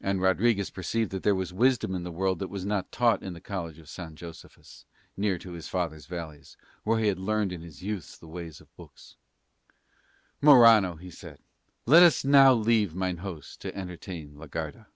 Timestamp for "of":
3.78-3.88, 8.60-8.74